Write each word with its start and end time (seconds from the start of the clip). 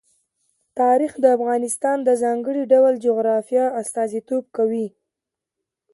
تاریخ 0.79 1.11
د 1.19 1.25
افغانستان 1.37 1.97
د 2.03 2.09
ځانګړي 2.23 2.63
ډول 2.73 2.93
جغرافیه 3.05 3.65
استازیتوب 3.81 4.43
کوي. 4.57 4.87